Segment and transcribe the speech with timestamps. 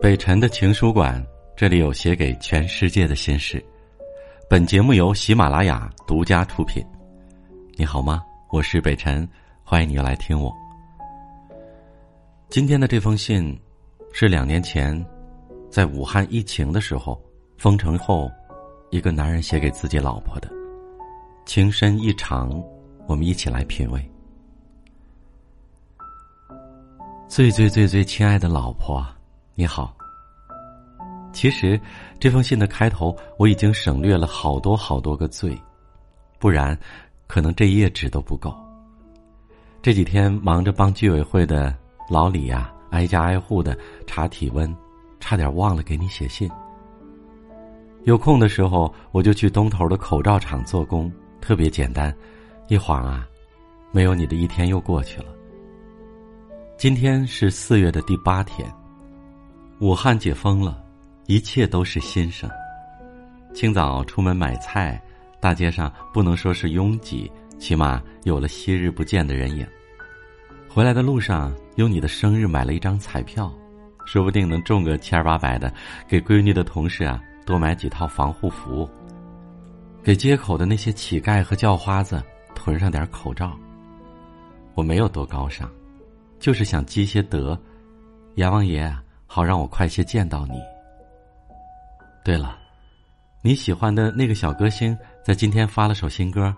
[0.00, 1.22] 北辰的情书馆，
[1.54, 3.62] 这里有写给全世界的心事。
[4.48, 6.82] 本节目由喜马拉雅独家出品。
[7.76, 8.22] 你好吗？
[8.48, 9.28] 我是北辰，
[9.62, 10.50] 欢迎你来听我。
[12.48, 13.54] 今天的这封信，
[14.10, 15.04] 是两年前，
[15.68, 17.22] 在武汉疫情的时候
[17.58, 18.30] 封城后，
[18.88, 20.50] 一个男人写给自己老婆的，
[21.44, 22.50] 情深意长。
[23.06, 24.10] 我们一起来品味。
[27.28, 29.06] 最最最最亲爱的老婆。
[29.54, 29.96] 你好。
[31.32, 31.80] 其实，
[32.18, 35.56] 这封信的开头我已经省略了好多好多个“最”，
[36.38, 36.76] 不然，
[37.26, 38.54] 可能这一页纸都不够。
[39.80, 41.74] 这几天忙着帮居委会的
[42.08, 44.74] 老李呀，挨家挨户的查体温，
[45.20, 46.50] 差点忘了给你写信。
[48.04, 51.10] 有空的时候，我就去东头的口罩厂做工，
[51.40, 52.14] 特别简单。
[52.68, 53.26] 一晃啊，
[53.92, 55.26] 没有你的一天又过去了。
[56.76, 58.68] 今天是四月的第八天。
[59.80, 60.84] 武汉解封了，
[61.24, 62.48] 一切都是新生。
[63.54, 65.00] 清早出门买菜，
[65.40, 69.66] 大街上不能说是拥挤，起码有了昔日不见的人影。
[70.68, 73.50] 回来的路上，用你的生日买了一张彩票，
[74.04, 75.72] 说不定能中个千八百的。
[76.06, 78.86] 给闺女的同事啊，多买几套防护服。
[80.02, 82.22] 给街口的那些乞丐和叫花子
[82.54, 83.58] 囤上点口罩。
[84.74, 85.70] 我没有多高尚，
[86.38, 87.58] 就是想积些德。
[88.34, 88.94] 阎王爷。
[89.32, 90.60] 好让我快些见到你。
[92.24, 92.58] 对了，
[93.42, 96.52] 你喜欢的那个小歌星在今天发了首新歌，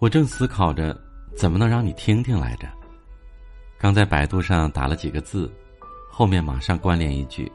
[0.00, 1.00] 我正思考着
[1.36, 2.66] 怎么能让你听听来着。
[3.78, 5.48] 刚在百度上打了几个字，
[6.10, 7.50] 后面马上关联一句：“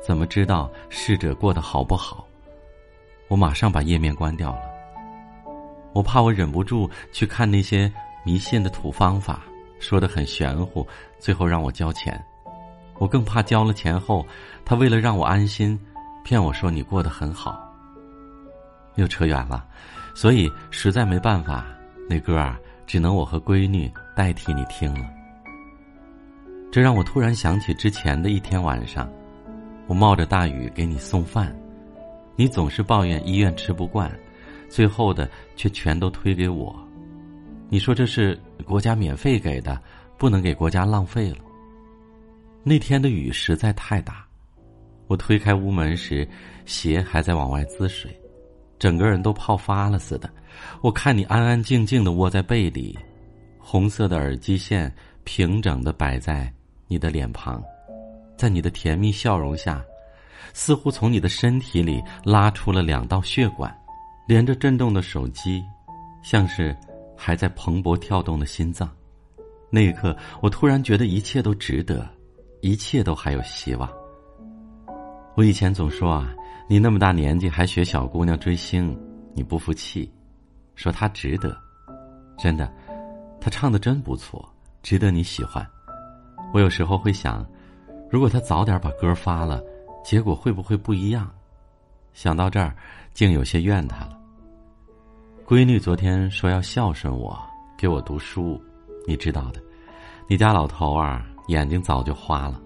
[0.00, 2.24] 怎么知道逝者过得好不好？”
[3.26, 4.60] 我马上把页面关掉了。
[5.92, 7.92] 我怕我忍不住去看那些
[8.24, 9.42] 迷信的土方法，
[9.80, 10.86] 说的很玄乎，
[11.18, 12.24] 最后让我交钱。
[12.98, 14.26] 我更怕交了钱后，
[14.64, 15.78] 他为了让我安心，
[16.24, 17.62] 骗我说你过得很好。
[18.96, 19.64] 又扯远了，
[20.14, 21.66] 所以实在没办法，
[22.08, 25.06] 那歌啊，只能我和闺女代替你听了。
[26.72, 29.08] 这让我突然想起之前的一天晚上，
[29.86, 31.54] 我冒着大雨给你送饭，
[32.34, 34.10] 你总是抱怨医院吃不惯，
[34.68, 36.74] 最后的却全都推给我。
[37.68, 39.80] 你说这是国家免费给的，
[40.16, 41.38] 不能给国家浪费了。
[42.68, 44.26] 那天的雨实在太大，
[45.06, 46.28] 我推开屋门时，
[46.64, 48.10] 鞋还在往外滋水，
[48.76, 50.28] 整个人都泡发了似的。
[50.80, 52.98] 我看你安安静静的窝在被里，
[53.56, 56.52] 红色的耳机线平整的摆在
[56.88, 57.62] 你的脸庞，
[58.36, 59.80] 在你的甜蜜笑容下，
[60.52, 63.72] 似乎从你的身体里拉出了两道血管，
[64.26, 65.62] 连着震动的手机，
[66.20, 66.76] 像是
[67.16, 68.90] 还在蓬勃跳动的心脏。
[69.70, 72.04] 那一刻，我突然觉得一切都值得。
[72.60, 73.88] 一切都还有希望。
[75.34, 76.34] 我以前总说啊，
[76.68, 78.98] 你那么大年纪还学小姑娘追星，
[79.34, 80.10] 你不服气，
[80.74, 81.56] 说她值得。
[82.38, 82.72] 真的，
[83.40, 84.46] 她唱的真不错，
[84.82, 85.66] 值得你喜欢。
[86.52, 87.46] 我有时候会想，
[88.10, 89.62] 如果她早点把歌发了，
[90.02, 91.30] 结果会不会不一样？
[92.12, 92.74] 想到这儿，
[93.12, 94.18] 竟有些怨她了。
[95.46, 97.38] 闺女昨天说要孝顺我，
[97.76, 98.60] 给我读书，
[99.06, 99.62] 你知道的，
[100.26, 101.26] 你家老头啊。
[101.46, 102.60] 眼睛早就花了，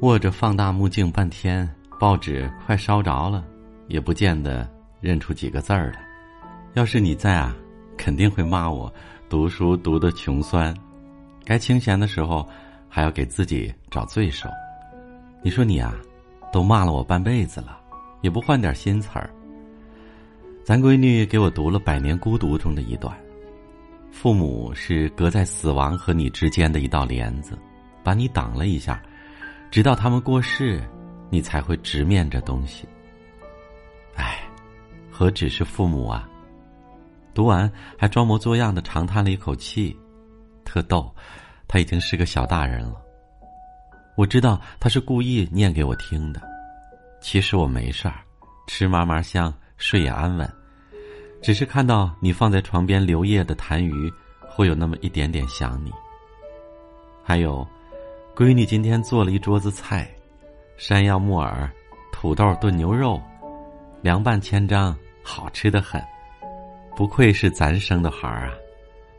[0.00, 1.68] 握着放大目镜半天，
[1.98, 3.44] 报纸快烧着了，
[3.88, 4.68] 也不见得
[5.00, 6.02] 认出几个字儿来。
[6.74, 7.54] 要是你在啊，
[7.98, 8.92] 肯定会骂我
[9.28, 10.74] 读书读的穷酸，
[11.44, 12.48] 该清闲的时候
[12.88, 14.48] 还要给自己找罪受。
[15.42, 15.94] 你说你啊，
[16.52, 17.78] 都骂了我半辈子了，
[18.22, 19.28] 也不换点新词儿。
[20.64, 23.14] 咱闺女给我读了《百年孤独》中的一段：
[24.10, 27.58] 父母是隔在死亡和你之间的一道帘子。
[28.10, 29.00] 把你挡了一下，
[29.70, 30.82] 直到他们过世，
[31.30, 32.88] 你才会直面这东西。
[34.16, 34.40] 唉，
[35.08, 36.28] 何止是父母啊！
[37.32, 39.96] 读完还装模作样的长叹了一口气，
[40.64, 41.14] 特逗。
[41.68, 43.00] 他已经是个小大人了。
[44.16, 46.42] 我知道他是故意念给我听的，
[47.20, 48.14] 其实我没事儿，
[48.66, 50.52] 吃嘛嘛香，睡也安稳。
[51.40, 54.12] 只是看到你放在床边留夜的痰盂，
[54.48, 55.92] 会有那么一点点想你。
[57.22, 57.64] 还有。
[58.40, 60.08] 闺女今天做了一桌子菜，
[60.78, 61.70] 山药木耳、
[62.10, 63.20] 土豆炖牛肉，
[64.00, 66.02] 凉拌千张，好吃的很。
[66.96, 68.54] 不愧是咱生的孩儿啊，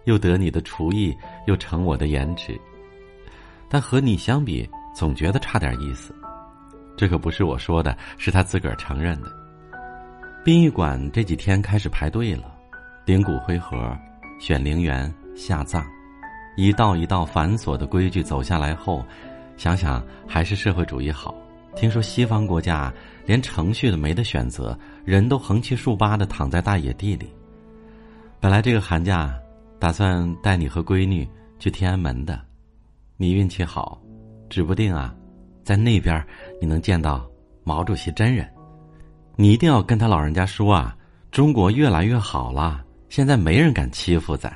[0.06, 1.16] 又得你的厨艺，
[1.46, 2.60] 又成我的颜值。
[3.70, 6.16] 但和你相比，总觉得差点意思。
[6.98, 9.32] 这可不是我说的，是他自个儿承认的。
[10.44, 12.52] 殡仪馆这几天开始排队了，
[13.06, 13.96] 领骨灰盒，
[14.40, 15.86] 选陵园下葬。
[16.56, 19.06] 一道一道繁琐的规矩走下来后，
[19.58, 21.34] 想想还是社会主义好。
[21.76, 22.94] 听说西方国家
[23.26, 27.30] 连程序都没得选择，人都横七竖八的躺在大野地里。
[28.42, 29.34] 本来这个寒假
[29.80, 31.28] 打算带你和闺女
[31.60, 32.42] 去天安门的，
[33.16, 34.02] 你运气好，
[34.50, 35.16] 指不定啊，
[35.64, 36.22] 在那边
[36.60, 37.26] 你能见到
[37.64, 38.46] 毛主席真人。
[39.38, 40.96] 你一定要跟他老人家说啊，
[41.32, 44.52] 中国越来越好了，现在没人敢欺负咱。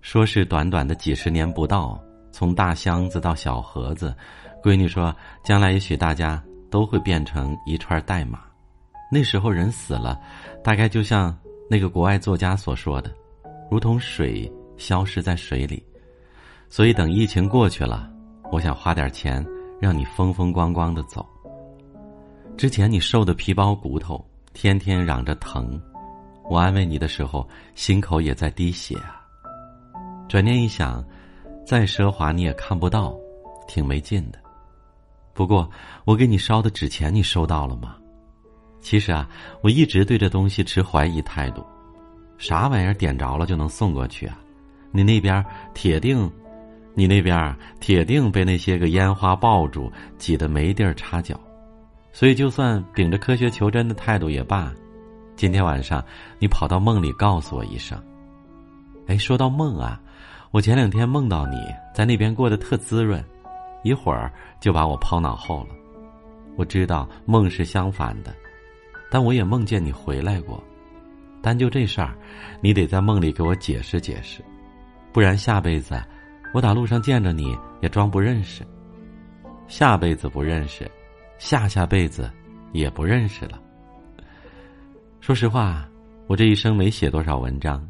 [0.00, 2.00] 说是短短的几十年不到，
[2.30, 4.14] 从大箱子到小盒子。
[4.62, 5.14] 闺女说
[5.44, 8.40] ：“将来也许大家都会变成一串代码，
[9.10, 10.18] 那时候人死了，
[10.64, 11.36] 大概就像
[11.70, 13.12] 那个国外作家所说的，
[13.70, 15.84] 如同水消失在水里。
[16.68, 18.10] 所以等疫情过去了，
[18.50, 19.44] 我想花点钱
[19.80, 21.24] 让你风风光光的走。
[22.56, 25.80] 之前你瘦的皮包骨头，天天嚷着疼，
[26.50, 29.22] 我安慰你的时候，心口也在滴血啊。
[30.28, 31.04] 转念一想，
[31.66, 33.16] 再奢华你也看不到，
[33.66, 34.38] 挺没劲的。”
[35.32, 35.70] 不过，
[36.04, 37.96] 我给你烧的纸钱，你收到了吗？
[38.80, 39.28] 其实啊，
[39.62, 41.64] 我一直对这东西持怀疑态度。
[42.38, 44.38] 啥玩意儿点着了就能送过去啊？
[44.90, 45.44] 你那边
[45.74, 46.30] 铁定，
[46.94, 51.38] 你那边铁定被那些个烟花爆竹挤得没地儿插脚。
[52.12, 54.72] 所以，就算秉着科学求真的态度也罢，
[55.36, 56.04] 今天晚上
[56.38, 58.00] 你跑到梦里告诉我一声。
[59.06, 60.00] 哎，说到梦啊，
[60.50, 61.56] 我前两天梦到你
[61.94, 63.24] 在那边过得特滋润。
[63.84, 65.68] 一会儿就把我抛脑后了。
[66.56, 68.34] 我知道梦是相反的，
[69.08, 70.62] 但我也梦见你回来过。
[71.40, 72.12] 但就这事儿，
[72.60, 74.42] 你得在梦里给我解释解释，
[75.12, 76.02] 不然下辈子
[76.52, 78.66] 我打路上见着你也装不认识。
[79.68, 80.90] 下辈子不认识，
[81.38, 82.28] 下下辈子
[82.72, 83.60] 也不认识了。
[85.20, 85.88] 说实话，
[86.26, 87.88] 我这一生没写多少文章，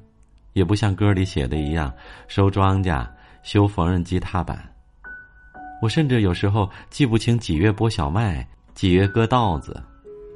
[0.58, 1.92] 也不像歌里写的一样
[2.26, 3.06] 收庄稼、
[3.44, 4.58] 修缝纫机踏板。
[5.80, 8.44] 我甚至有时候记不清几月播小麦，
[8.74, 9.80] 几月割稻子，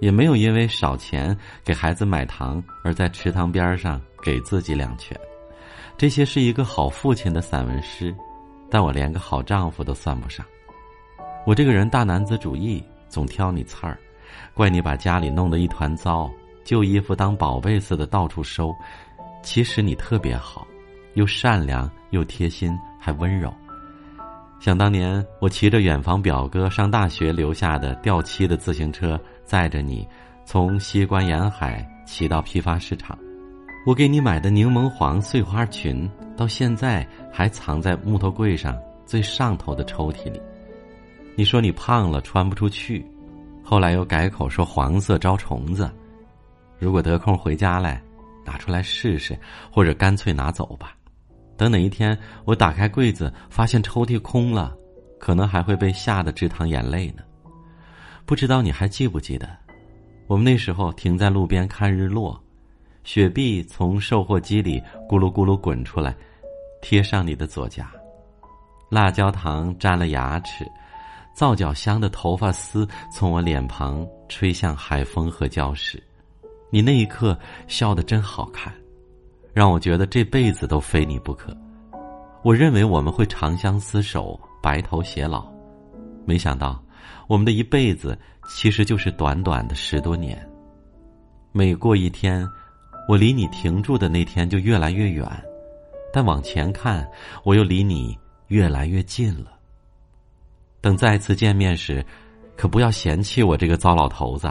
[0.01, 5.19] 也没有因为少钱给孩子买糖而在池塘边上给自己两拳。
[5.99, 8.15] 这些是一个好父亲的散文诗，
[8.71, 10.47] 但我连个好丈夫都算不上。
[11.45, 13.99] 我这个人大男子主义，总挑你刺儿，
[14.55, 16.31] 怪你把家里弄得一团糟，
[16.63, 18.73] 旧衣服当宝贝似的到处收。
[19.43, 20.67] 其实你特别好，
[21.15, 23.53] 又善良又贴心，还温柔。
[24.61, 30.06] 想当年，我骑着远房表哥上大学留下的掉漆的自行车，载着你
[30.44, 33.19] 从西关沿海骑到批发市场。
[33.85, 40.41] 我给你买的柠檬黄碎花裙，到现在还藏在木头柜上最上头的抽屉里。
[41.35, 43.05] 你说你胖了穿不出去，
[43.65, 45.91] 后来又改口说黄色招虫子。
[46.79, 48.00] 如果得空回家来，
[48.44, 49.39] 拿出来试试，
[49.71, 50.97] 或者干脆拿走吧。
[51.56, 54.77] 等哪一天我打开柜子，发现抽屉空了，
[55.21, 57.23] 可能还会被吓得直淌眼泪呢。
[58.25, 59.49] 不知道你还记不记得，
[60.27, 62.41] 我们那时候停在路边看日落，
[63.05, 66.15] 雪碧从售货机里咕噜咕噜滚出来，
[66.81, 67.93] 贴上你的左颊，
[68.89, 70.65] 辣椒糖沾了牙齿，
[71.35, 76.03] 皂角香的头发丝从我脸庞吹向海风和礁石，
[76.73, 77.39] 你那一刻
[77.69, 78.73] 笑得真好看。
[79.53, 81.55] 让我觉得这辈子都非你不可。
[82.43, 85.44] 我认为我们会长相厮守、白头偕老，
[86.25, 86.82] 没想到
[87.29, 88.19] 我们的一辈子
[88.49, 90.43] 其实就是短短的十多年。
[91.53, 92.49] 每过一天，
[93.06, 95.29] 我离你停住的那天就越来越远，
[96.11, 97.06] 但往前看，
[97.44, 99.53] 我又离你越来越近了。
[100.81, 102.03] 等再次见面时，
[102.56, 104.51] 可不要嫌弃我这个糟老头子。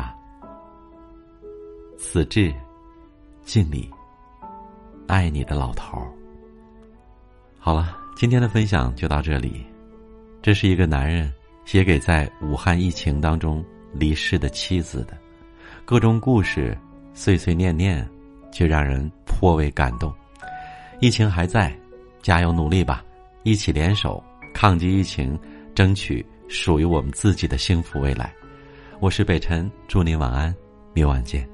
[2.04, 2.52] 此致，
[3.46, 3.88] 敬礼。
[5.08, 6.12] 爱你的老头儿。
[7.60, 9.64] 好了，今天的分享就到这里。
[10.42, 11.32] 这是一个男人
[11.64, 15.16] 写给在武汉疫情当中离世的妻子的，
[15.86, 16.76] 各种故事
[17.14, 18.06] 碎碎念念，
[18.52, 20.12] 却让人颇为感动。
[21.02, 21.72] 疫情还在，
[22.24, 23.06] 加油努力吧！
[23.44, 24.22] 一起联手
[24.56, 25.40] 抗击疫情，
[25.76, 28.34] 争取属于我们自己的幸福未来。
[29.00, 30.54] 我是北辰，祝您晚安，
[30.94, 31.48] 明晚见。